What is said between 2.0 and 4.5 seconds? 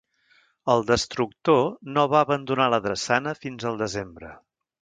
va abandonar la drassana fins al desembre.